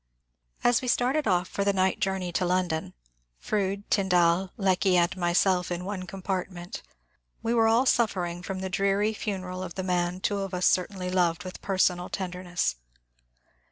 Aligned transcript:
As 0.63 0.81
we 0.81 0.87
started 0.87 1.27
off 1.27 1.47
for 1.47 1.63
the 1.63 1.73
night 1.73 1.99
journey 1.99 2.31
to 2.31 2.43
London— 2.43 2.95
Froude, 3.47 3.87
Tyndall, 3.91 4.49
Lecky, 4.57 4.97
and 4.97 5.15
myself 5.15 5.69
in 5.69 5.85
one 5.85 6.07
compartment— 6.07 6.81
we 7.43 7.53
were 7.53 7.67
all 7.67 7.85
suffering 7.85 8.41
from 8.41 8.61
the 8.61 8.69
dreaiy 8.71 9.15
funeral 9.15 9.61
of 9.61 9.75
the 9.75 9.83
man 9.83 10.19
two 10.19 10.39
of 10.39 10.55
us 10.55 10.65
certainly 10.65 11.11
loved 11.11 11.43
with 11.43 11.61
personal 11.61 12.09
tenderness. 12.09 12.77